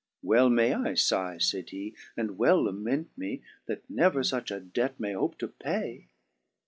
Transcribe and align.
Well 0.23 0.49
may 0.49 0.73
I 0.73 0.93
figh," 0.95 1.37
(fayd 1.51 1.69
he)" 1.69 1.93
and 2.17 2.35
well 2.39 2.63
lament 2.63 3.11
me. 3.15 3.43
That 3.67 3.87
never 3.87 4.23
fuch 4.23 4.49
a 4.49 4.59
debt 4.59 4.99
may 4.99 5.13
hope 5.13 5.37
to 5.37 5.47
pay." 5.47 6.07